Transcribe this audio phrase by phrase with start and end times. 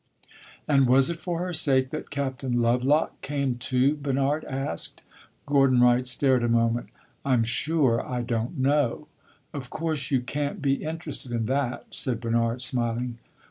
[0.67, 5.03] "And was it for her sake that Captain Lovelock came, too?" Bernard asked.
[5.45, 6.87] Gordon Wright stared a moment.
[7.23, 9.07] "I 'm sure I don't know!"
[9.53, 13.19] "Of course you can't be interested in that," said Bernard smiling.